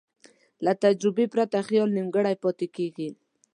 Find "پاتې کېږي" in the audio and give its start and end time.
2.43-3.09